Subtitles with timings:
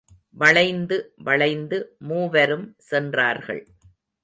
[0.33, 0.97] வளைந்து
[1.17, 1.95] வளைந்து
[1.99, 3.63] மூவரும் சென்றார்கள்.